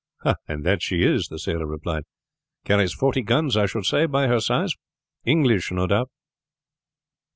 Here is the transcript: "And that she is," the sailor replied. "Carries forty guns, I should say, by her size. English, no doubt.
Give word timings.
"And 0.47 0.65
that 0.65 0.81
she 0.81 1.03
is," 1.03 1.27
the 1.27 1.37
sailor 1.37 1.67
replied. 1.67 2.05
"Carries 2.65 2.91
forty 2.91 3.21
guns, 3.21 3.55
I 3.55 3.67
should 3.67 3.85
say, 3.85 4.07
by 4.07 4.25
her 4.25 4.39
size. 4.39 4.73
English, 5.25 5.71
no 5.71 5.85
doubt. 5.85 6.09